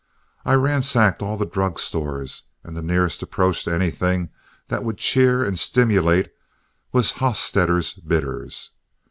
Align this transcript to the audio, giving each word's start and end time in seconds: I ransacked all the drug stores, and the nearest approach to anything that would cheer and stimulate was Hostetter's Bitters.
I 0.45 0.55
ransacked 0.55 1.21
all 1.21 1.37
the 1.37 1.45
drug 1.45 1.77
stores, 1.77 2.41
and 2.63 2.75
the 2.75 2.81
nearest 2.81 3.21
approach 3.21 3.65
to 3.65 3.71
anything 3.71 4.29
that 4.67 4.83
would 4.83 4.97
cheer 4.97 5.45
and 5.45 5.59
stimulate 5.59 6.31
was 6.91 7.11
Hostetter's 7.17 7.93
Bitters. 7.93 8.71